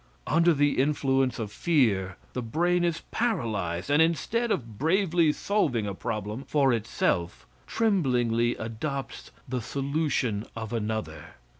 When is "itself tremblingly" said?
6.73-8.55